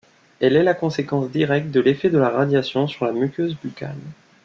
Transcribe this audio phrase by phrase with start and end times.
[0.39, 3.93] Elle est la conséquence directe de l'effet de la radiation sur la muqueuse buccale.